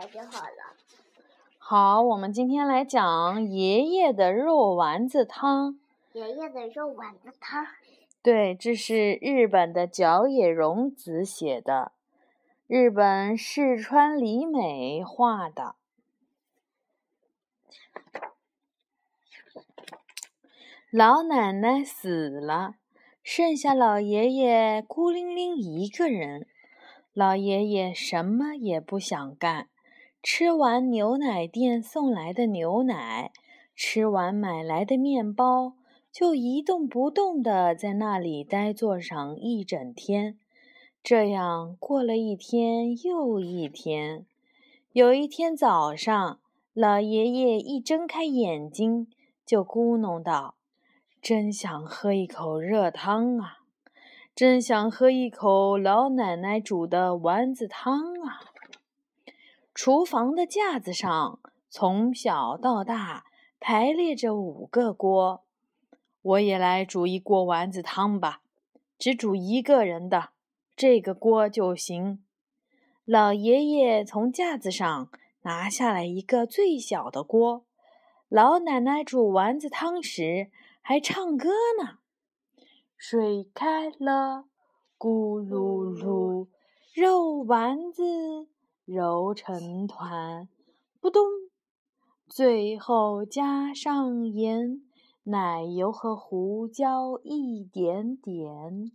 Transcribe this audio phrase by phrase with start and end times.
[0.00, 0.76] 下就好了。
[1.58, 5.78] 好，我们今天来讲爷爷的肉丸子汤。
[6.14, 7.66] 爷爷的肉丸子汤。
[8.22, 11.92] 对，这是日本的角野荣子写的，
[12.66, 15.74] 日本四川里美画的。
[20.90, 22.76] 老奶奶死了，
[23.22, 26.46] 剩下老爷爷孤零零一个人。
[27.12, 29.68] 老爷爷什么也不想干，
[30.22, 33.32] 吃完牛奶店送来的牛奶，
[33.74, 35.72] 吃完买来的面包，
[36.12, 40.38] 就一动不动地在那里呆坐上一整天。
[41.02, 44.26] 这样过了一天又一天。
[44.92, 46.38] 有一天早上，
[46.74, 49.06] 老爷爷一睁开眼睛，
[49.46, 50.56] 就咕哝道。
[51.22, 53.60] 真想喝一口热汤啊！
[54.34, 58.49] 真想喝一口老奶奶煮的丸子汤啊！
[59.82, 63.24] 厨房的架子上，从小到大
[63.58, 65.42] 排列着五个锅。
[66.20, 68.42] 我也来煮一锅丸子汤吧，
[68.98, 70.32] 只煮一个人的，
[70.76, 72.22] 这个锅就行。
[73.06, 75.08] 老爷爷从架子上
[75.44, 77.64] 拿下来一个最小的锅。
[78.28, 80.50] 老奶奶煮丸子汤时。
[80.82, 81.48] 还唱歌
[81.82, 82.00] 呢，
[82.98, 84.44] 水开了，
[84.98, 86.48] 咕噜噜，
[86.92, 88.46] 肉丸子
[88.84, 90.48] 揉成团，
[91.00, 91.22] 扑咚，
[92.26, 94.82] 最后加上盐、
[95.24, 98.92] 奶油和胡椒一点点。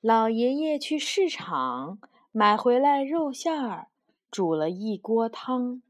[0.00, 1.98] 老爷爷去市场
[2.30, 3.88] 买回来肉馅儿，
[4.30, 5.82] 煮了一锅汤，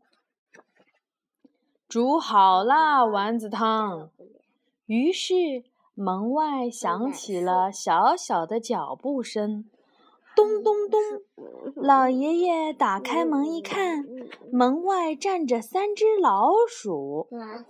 [1.89, 4.11] 煮好啦，丸子汤。
[4.87, 9.69] 于是，门外响起了小小的脚步声，
[10.37, 11.01] 咚咚咚。
[11.75, 14.05] 老爷爷打开门一看，
[14.53, 17.27] 门外站着三只老鼠。
[17.33, 17.65] 哇，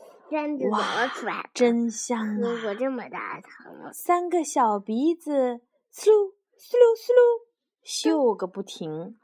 [1.55, 2.59] 真香啊！
[2.61, 3.93] 喝这么大汤啊！
[3.93, 5.61] 三个小鼻子，
[5.95, 6.15] 呲溜
[6.59, 7.47] 呲溜呲溜，
[7.83, 9.17] 嗅个不停。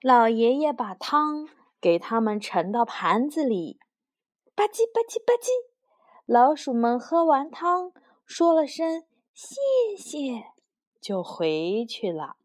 [0.00, 1.48] 老爷爷把汤
[1.80, 3.80] 给他们盛到盘子里，
[4.54, 5.48] 吧唧吧唧吧唧。
[6.24, 7.92] 老鼠们喝完汤，
[8.24, 9.02] 说了声
[9.34, 9.56] 谢
[9.98, 10.44] 谢，
[11.00, 12.36] 就回去了。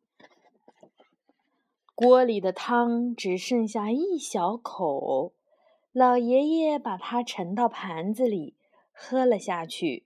[2.03, 5.33] 锅里的汤只剩下一小口，
[5.91, 8.55] 老爷爷把它盛到盘子里，
[8.91, 10.05] 喝了下去。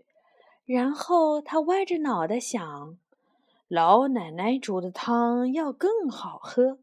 [0.65, 2.97] 然后他歪着脑袋想：
[3.69, 6.79] 老奶奶煮的汤要更好喝，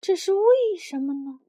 [0.00, 0.40] 这是为
[0.78, 1.40] 什么呢？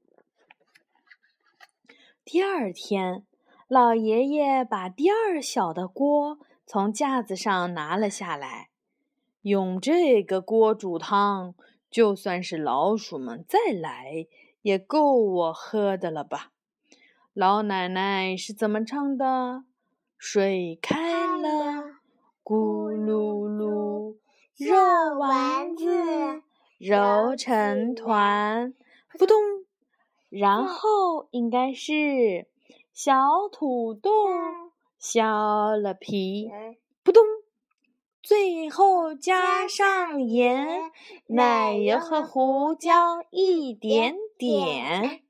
[2.24, 3.24] 第二天。
[3.68, 8.70] 老爷爷把第二小的锅从架子上拿了下来，
[9.42, 11.54] 用这个锅煮汤，
[11.90, 14.26] 就算是老鼠们再来，
[14.62, 16.52] 也够我喝的了吧？
[17.32, 19.64] 老奶奶是怎么唱的？
[20.16, 21.84] 水开了，
[22.42, 24.16] 咕噜噜，
[24.56, 26.42] 肉丸子
[26.78, 28.74] 揉成团，
[29.16, 29.36] 扑通，
[30.28, 32.46] 然后应该是。
[32.92, 34.10] 小土豆
[34.98, 36.50] 削了皮，
[37.04, 37.22] 扑通，
[38.28, 40.92] 最后加上盐、
[41.28, 45.22] 奶油和胡椒一点点。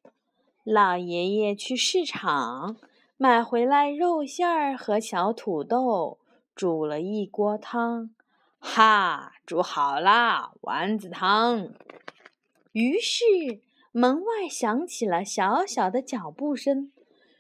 [0.64, 2.76] 老爷爷去市场
[3.16, 6.18] 买回来肉馅儿和小土豆，
[6.56, 8.10] 煮了一锅汤。
[8.58, 11.68] 哈，煮好啦，丸子汤。
[12.72, 13.22] 于是
[13.92, 16.90] 门外响起了小小的脚步声。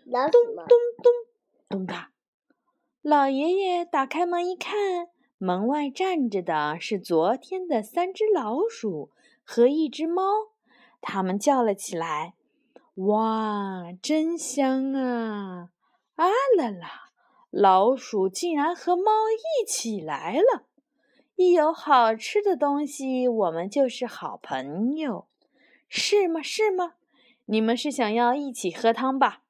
[0.04, 0.54] 咚咚
[0.98, 1.12] 咚
[1.68, 2.12] 咚哒！
[3.02, 5.08] 老爷爷打开门一看，
[5.38, 9.10] 门外站着的是昨天的三只老鼠
[9.44, 10.22] 和一只猫。
[11.00, 12.34] 它们叫了起来
[13.06, 15.70] ：“哇，真香啊！
[16.16, 17.10] 啊啦啦，
[17.50, 20.64] 老鼠竟然和猫一起来了！
[21.36, 25.28] 一有好吃的东西，我们就是好朋友，
[25.88, 26.42] 是吗？
[26.42, 26.94] 是吗？
[27.44, 29.42] 你们是想要一起喝汤吧？”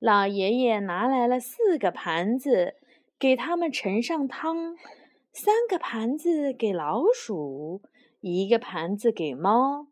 [0.00, 2.74] 老爷爷拿来了四个盘子，
[3.20, 4.76] 给他们盛上汤。
[5.32, 7.80] 三个盘子给老鼠，
[8.20, 9.86] 一个盘子给猫。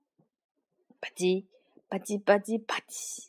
[1.00, 1.46] 吧唧
[1.88, 3.28] 吧唧吧唧吧唧，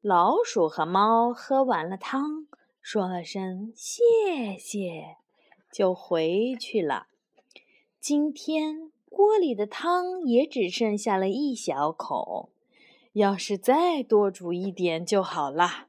[0.00, 2.46] 老鼠和猫喝完了汤，
[2.80, 5.16] 说了声谢谢，
[5.72, 7.08] 就回去了。
[7.98, 12.50] 今天锅里的汤也只剩下了一小口，
[13.14, 15.88] 要是再多煮一点就好了。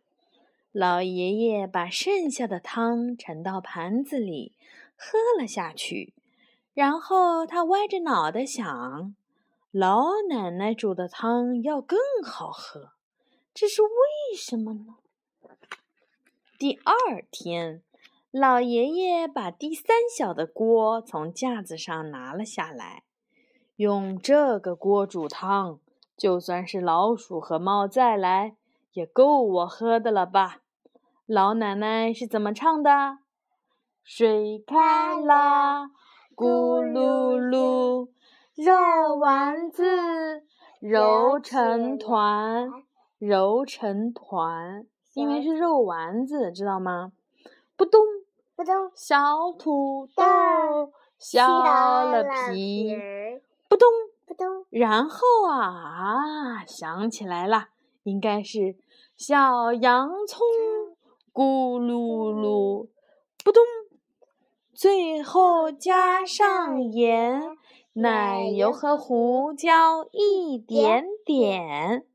[0.71, 4.53] 老爷爷把剩下的汤盛到盘子里，
[5.03, 6.13] 喝了下去。
[6.73, 9.15] 然后他歪着脑袋想：
[9.71, 12.93] 老奶奶煮的汤要更好喝，
[13.53, 14.95] 这是为什么呢？
[16.57, 17.83] 第二天，
[18.31, 23.03] 老爷爷把第三小的锅从架子上拿了下来，
[23.75, 25.79] 用这个锅煮汤，
[26.15, 28.55] 就算是老鼠和猫再来，
[28.93, 30.61] 也够我喝的了吧？
[31.25, 33.19] 老奶奶是怎么唱的？
[34.03, 35.85] 水开啦，
[36.35, 38.09] 咕噜噜，
[38.55, 39.83] 肉丸子
[40.81, 42.69] 揉成团，
[43.17, 47.13] 揉成团，因为是肉丸子，知道吗？
[47.77, 48.01] 扑咚，
[48.57, 50.23] 扑咚，小土豆
[51.17, 52.93] 削了皮，
[53.69, 53.87] 扑咚，
[54.27, 57.69] 扑咚，然后啊啊，想起来了，
[58.03, 58.75] 应该是
[59.15, 60.45] 小洋葱
[61.31, 62.89] 咕噜噜，
[63.45, 63.63] 扑通。
[64.73, 67.41] 最后加上盐、
[67.93, 72.05] 奶油和胡椒一点点。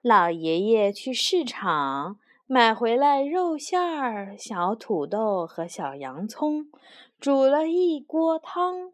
[0.00, 6.70] 老爷爷去市场买回来肉馅儿、小土豆和小洋葱，
[7.20, 8.92] 煮了一锅汤。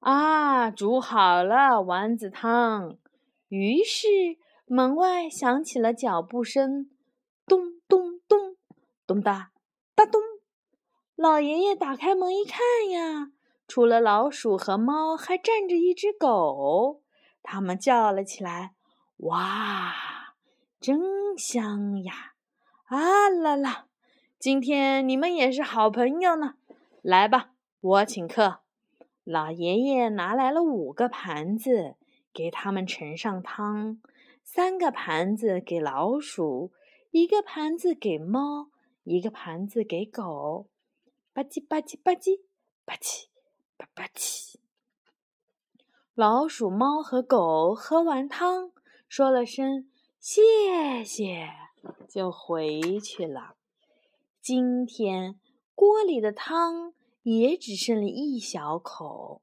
[0.00, 2.96] 啊，煮好了丸子汤。
[3.48, 4.08] 于是
[4.64, 6.88] 门外响起了脚步声，
[7.46, 8.56] 咚咚咚，
[9.06, 9.50] 咚哒
[9.94, 10.22] 哒咚。
[11.16, 12.60] 老爷爷打开门一看
[12.90, 13.32] 呀，
[13.66, 17.02] 除了老鼠和猫，还站着一只狗。
[17.42, 18.74] 他们叫了起来
[19.24, 19.94] ：“哇，
[20.78, 21.00] 真
[21.38, 22.34] 香呀！
[22.84, 23.86] 啊啦啦，
[24.38, 26.56] 今天你们也是好朋友呢。
[27.00, 28.58] 来吧，我请客。”
[29.24, 31.96] 老爷爷拿来了五个盘子，
[32.30, 33.98] 给他们盛上汤。
[34.44, 36.72] 三个盘子给老鼠，
[37.10, 38.68] 一个盘子给猫，
[39.04, 40.68] 一个盘子给狗。
[41.36, 42.40] 吧唧吧唧吧唧
[42.86, 43.26] 吧唧
[43.76, 44.54] 吧吧唧，
[46.14, 48.72] 老鼠、猫和狗喝完汤，
[49.06, 49.86] 说了声
[50.18, 51.50] 谢谢，
[52.08, 53.56] 就回去了。
[54.40, 55.38] 今天
[55.74, 59.42] 锅里的汤也只剩了一小口，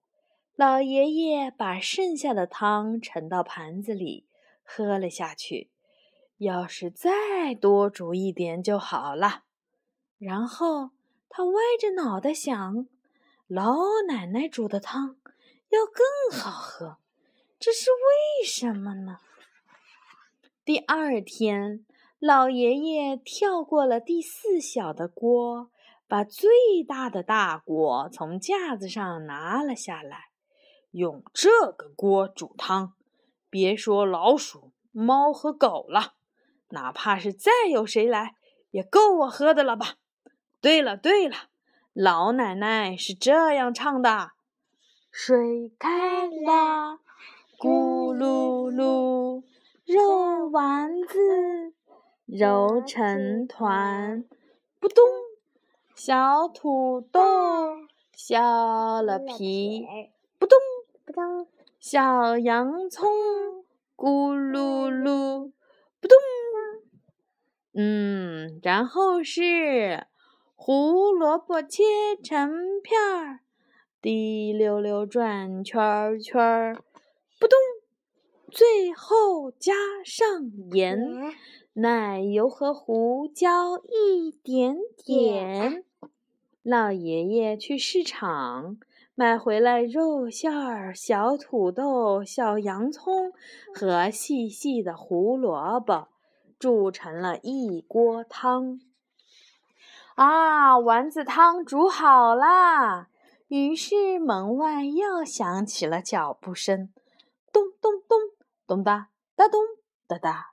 [0.55, 4.25] 老爷爷把剩下的汤盛到盘子里，
[4.63, 5.69] 喝了下去。
[6.39, 9.43] 要是再多煮一点就好了。
[10.17, 10.89] 然后。
[11.35, 12.85] 他歪着脑袋想
[13.49, 13.75] ：“老
[14.07, 15.15] 奶奶煮的汤
[15.69, 16.97] 要更好喝，
[17.57, 19.17] 这是为什么呢？”
[20.63, 21.87] 第二天，
[22.19, 25.71] 老爷爷跳过了第四小的锅，
[26.07, 26.51] 把最
[26.87, 30.25] 大的大锅从架子上拿了下来，
[30.91, 32.93] 用这个锅煮汤。
[33.49, 36.13] 别说老鼠、猫和狗了，
[36.69, 38.35] 哪怕是再有谁来，
[38.69, 39.95] 也够我喝的了吧？
[40.63, 41.35] 对了对了，
[41.91, 44.31] 老奶奶是这样唱的
[45.11, 46.99] ：“水开啦，
[47.59, 49.43] 咕噜噜，
[49.85, 51.73] 肉丸子
[52.25, 54.23] 揉成团，
[54.79, 55.03] 扑咚，
[55.95, 57.19] 小土豆
[58.13, 59.85] 削了皮，
[60.39, 60.57] 扑咚
[61.03, 61.45] 扑咚，
[61.81, 63.11] 小洋葱
[63.97, 65.51] 咕噜噜，
[65.99, 66.17] 扑咚，
[67.73, 70.07] 嗯，然后是。”
[70.65, 71.83] 胡萝卜切
[72.23, 73.41] 成片儿，
[74.01, 76.75] 滴溜溜转圈圈儿，
[77.37, 77.59] 扑通！
[78.49, 79.73] 最后加
[80.05, 80.25] 上
[80.71, 80.97] 盐、
[81.73, 85.83] 奶油和胡椒一点点。
[86.61, 88.77] 老爷爷去市场
[89.15, 93.33] 买回来肉馅儿、小土豆、小洋葱
[93.75, 96.07] 和细细的胡萝卜，
[96.57, 98.79] 煮成了一锅汤。
[100.15, 103.07] 啊，丸子汤煮好啦！
[103.47, 106.93] 于是门外又响起了脚步声，
[107.51, 108.19] 咚咚咚，
[108.67, 109.59] 咚哒哒咚
[110.07, 110.51] 哒哒。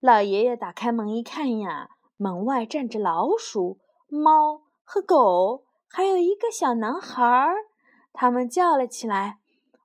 [0.00, 3.78] 老爷爷打开门一看呀，门外站着老鼠、
[4.08, 7.54] 猫和狗，还有一个小男孩儿。
[8.12, 9.38] 他们叫了起来：“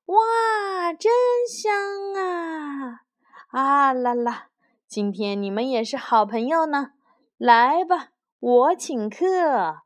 [0.08, 1.12] 哇，真
[1.48, 1.74] 香
[2.16, 3.02] 啊！
[3.50, 4.48] 啊啦啦，
[4.88, 6.94] 今天你们也是好朋友呢，
[7.38, 8.12] 来吧。”
[8.46, 9.84] 我请客。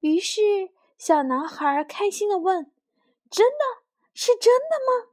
[0.00, 0.42] 于是，
[0.98, 2.70] 小男孩开心地问
[3.30, 3.64] ：“真的
[4.12, 5.08] 是真的吗？”“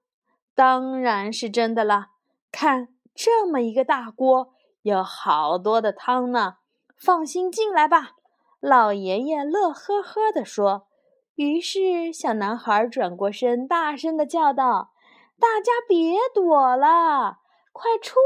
[0.53, 2.07] 当然是真的了。
[2.51, 4.49] 看，这么一个大锅，
[4.81, 6.55] 有好多的汤呢。
[6.97, 8.15] 放心进来吧。”
[8.59, 10.87] 老爷爷乐呵呵地说。
[11.35, 14.91] 于是，小男孩转过身，大声地叫道
[15.39, 17.37] ：“大家别躲了，
[17.71, 18.19] 快出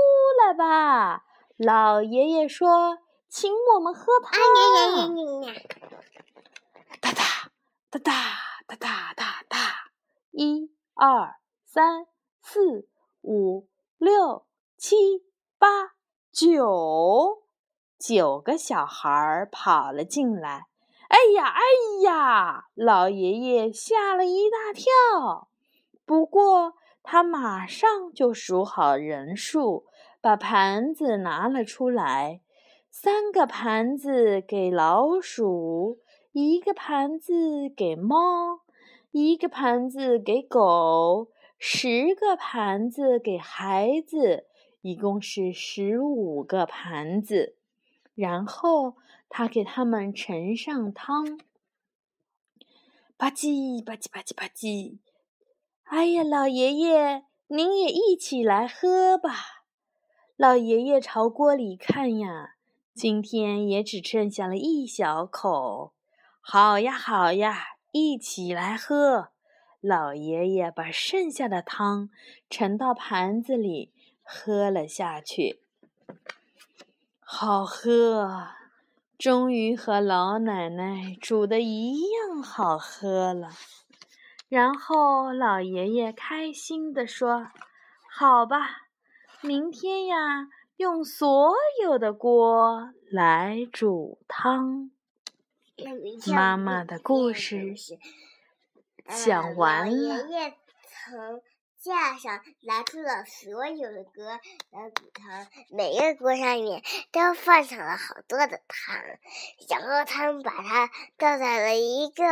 [0.43, 3.04] 来吧！”老爷爷说。
[3.29, 4.39] 请我们喝汤。
[7.01, 7.24] 哒哒
[7.89, 8.12] 哒哒
[8.67, 9.58] 哒哒哒哒，
[10.32, 12.08] 一二三
[12.41, 12.88] 四、
[13.22, 13.67] 五、
[13.98, 14.46] 六、
[14.77, 14.96] 七、
[15.58, 15.67] 八、
[16.32, 17.44] 九，
[18.00, 20.67] 九个小孩儿跑了进来。
[21.08, 21.62] 哎呀，哎
[22.03, 22.65] 呀！
[22.74, 25.50] 老爷爷吓了一大跳。
[26.05, 29.86] 不过他马上就数好人数，
[30.22, 32.41] 把盘子拿了出来。
[32.98, 36.00] 三个盘子给老鼠，
[36.32, 38.62] 一个盘子给猫，
[39.12, 44.46] 一个盘子给狗，十个盘子给孩子，
[44.80, 47.58] 一共是十五个盘子。
[48.16, 48.96] 然后
[49.28, 51.38] 他给他们盛上汤，
[53.18, 55.00] 吧唧吧唧吧唧吧唧。
[55.84, 59.66] 哎呀，老爷爷，您也一起来喝吧。
[60.38, 62.54] 老爷爷朝锅里看呀。
[62.96, 65.92] 今天也只剩下了一小口，
[66.40, 67.62] 好呀好呀，
[67.92, 69.32] 一起来喝。
[69.82, 72.10] 老爷爷把剩下的汤
[72.50, 73.92] 盛到盘子里，
[74.24, 75.60] 喝了下去。
[77.20, 78.48] 好喝，
[79.18, 83.50] 终于和老奶奶煮的一样好喝了。
[84.48, 87.48] 然后老爷爷开心地说
[88.10, 88.88] ：“好吧，
[89.42, 91.53] 明天呀。”用所
[91.84, 94.91] 有的锅来煮汤。
[96.27, 97.74] 妈妈的故事
[99.08, 100.27] 讲完了。
[100.27, 101.41] 爷爷从
[101.79, 108.98] 架上拿出了所有的锅来煮汤，每个锅上面都放上了好多的汤，
[109.70, 112.24] 然后他们把它倒在了一个。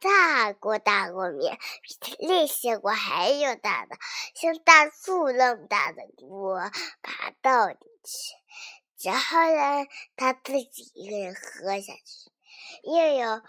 [0.00, 3.96] 大锅大锅面，比 那些锅还要大的，
[4.34, 6.58] 像大树那么大的锅，
[7.02, 12.30] 把它倒进去，然后呢，他自己一个人喝下去，
[12.82, 13.42] 又有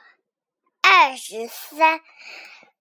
[0.81, 2.01] 二十三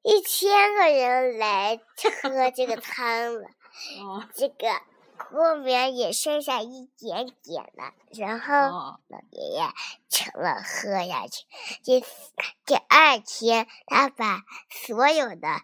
[0.03, 1.81] 一千个人来
[2.23, 3.49] 喝这个汤了，
[4.35, 4.83] 这个。
[5.29, 9.69] 后面也剩下一点点了，然后老爷爷
[10.09, 11.45] 成了喝下去。
[11.85, 12.00] 第
[12.65, 15.61] 第二天，他把所有的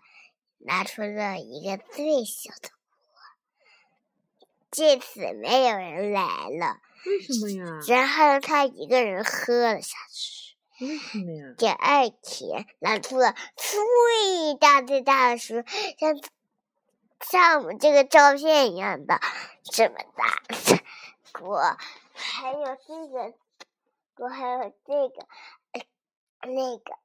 [0.59, 3.19] 拿出了一个最小的锅。
[4.71, 7.81] 这次没有人来了，为什么呀？
[7.89, 10.57] 然后他一个人喝了下去。
[10.85, 11.55] 为什么呀？
[11.57, 15.65] 第二天拿出了最大最大的书，
[15.99, 16.21] 像。
[17.21, 19.21] 像我们这个照片一样的
[19.65, 20.83] 这么大的
[21.33, 21.77] 锅，
[22.15, 23.35] 还有这个
[24.15, 25.27] 锅，还有这个
[26.43, 26.97] 那个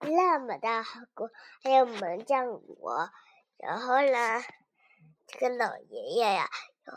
[0.00, 0.84] 那么大
[1.14, 1.30] 锅，
[1.62, 3.10] 还有门将锅。
[3.56, 4.42] 然后呢，
[5.26, 6.48] 这个老爷爷呀，
[6.84, 6.94] 有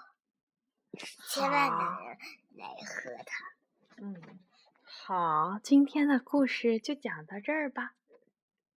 [1.29, 2.17] 千万的人
[2.57, 3.35] 来喝它。
[3.97, 4.39] 嗯，
[4.83, 7.93] 好，今天的故事就讲到这儿吧。